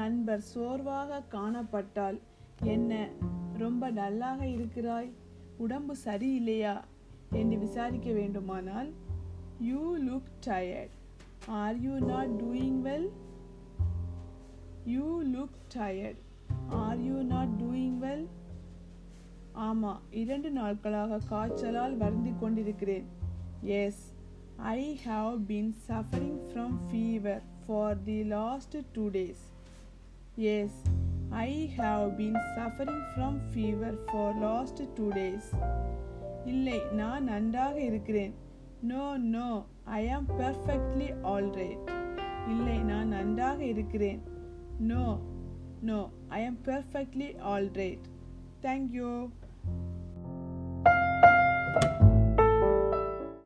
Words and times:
நண்பர் 0.00 0.40
சோர்வாக 0.40 1.22
காணப்பட்டால் 1.32 2.18
என்ன 2.62 2.92
ரொம்ப 3.56 3.90
டல்லாக 3.90 4.40
இருக்கிறாய்? 4.42 5.10
உடம்பு 5.56 5.94
சரியில்லையா? 6.04 6.74
என்று 7.30 7.56
விசாரிக்க 7.58 8.12
வேண்டுமானால் 8.12 8.90
you 9.60 9.80
look 9.98 10.30
tired 10.46 10.94
are 11.46 11.78
you 11.80 11.94
not 12.04 12.32
doing 12.40 12.80
well 12.86 13.08
you 14.84 15.06
look 15.34 15.58
tired 15.74 16.20
are 16.68 17.00
you 17.00 17.16
not 17.32 17.54
doing 17.60 17.98
well 18.04 18.26
ஆமாம் 19.52 20.00
இரண்டு 20.10 20.50
நாட்களாக 20.50 21.20
காய்ச்சலால் 21.30 21.96
வருந்தி 21.96 22.32
கொண்டிருக்கிறேன். 22.40 23.06
Yes 23.62 24.02
I 24.56 25.00
have 25.06 25.38
been 25.48 25.72
suffering 25.88 26.38
from 26.48 26.76
fever 26.88 27.42
for 27.66 28.02
the 28.02 28.18
last 28.34 28.76
two 28.92 29.04
days 29.08 29.44
yes 30.40 30.82
I 31.30 31.70
have 31.76 32.10
been 32.16 32.38
suffering 32.56 33.02
from 33.16 33.34
fever 33.50 33.98
for 34.06 34.36
last 34.36 34.82
two 34.94 35.08
days 35.08 35.48
இல்லை 36.44 36.78
நான் 36.92 37.24
நன்றாக 37.24 37.80
இருக்கிறேன். 37.80 38.34
நோ 38.82 39.16
நோ 39.16 39.64
ஐ 39.84 40.08
ஆம் 40.08 40.26
பெர்ஃபெக்ட்லி 40.38 41.08
ஆல்ரைட் 41.22 41.90
இல்லை 42.48 42.78
நான் 42.78 43.08
நன்றாக 43.08 43.64
இருக்கிறேன். 43.64 44.22
நோ 44.78 45.18
நோ 45.80 46.10
ஐ 46.28 46.46
ஆம் 46.46 46.58
பெர்ஃபெக்ட்லி 46.64 47.36
ஆல்ரைட் 47.40 48.06
தேங்க்யூ 48.62 49.28